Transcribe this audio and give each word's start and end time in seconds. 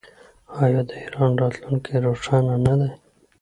آیا 0.63 0.81
د 0.89 0.91
ایران 1.01 1.31
راتلونکی 1.41 1.93
روښانه 2.05 2.55
نه 2.65 2.73
دی؟ 2.79 2.91